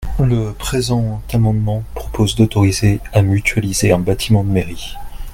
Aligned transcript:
Le 0.19 0.51
présent 0.53 1.21
amendement 1.31 1.83
propose 1.93 2.33
d’autoriser 2.35 2.99
à 3.13 3.21
mutualiser 3.21 3.91
un 3.91 3.99
bâtiment 3.99 4.43
de 4.43 4.49
mairie. 4.49 4.95